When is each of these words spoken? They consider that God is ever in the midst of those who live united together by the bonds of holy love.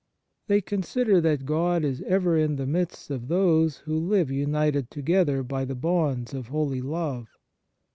They 0.47 0.61
consider 0.61 1.21
that 1.21 1.45
God 1.45 1.83
is 1.85 2.01
ever 2.07 2.35
in 2.35 2.55
the 2.55 2.65
midst 2.65 3.11
of 3.11 3.27
those 3.27 3.77
who 3.85 3.99
live 3.99 4.31
united 4.31 4.89
together 4.89 5.43
by 5.43 5.63
the 5.63 5.75
bonds 5.75 6.33
of 6.33 6.47
holy 6.47 6.81
love. 6.81 7.27